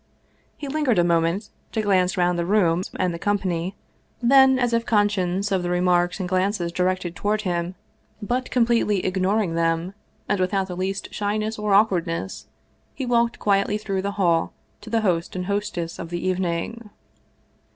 [0.57, 3.75] He lingered a moment to glance round the rooms and the company;
[4.19, 7.75] then, as if conscious of the remarks and glances directed toward him,
[8.19, 12.47] but completely" ignoring" 209 Russian Mystery Stories them, and without the least shyness or awkwardness,
[12.95, 16.89] he walked quietly through the hall to the host and hostess of the evening.